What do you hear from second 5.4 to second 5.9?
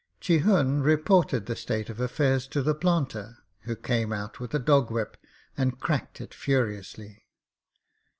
and